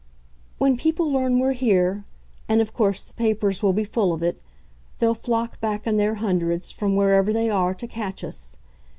[0.57, 2.05] "When people learn we're here
[2.49, 4.41] and of course the papers will be full of it!
[4.97, 8.57] they'll flock back in their hundreds, from wherever they are, to catch us.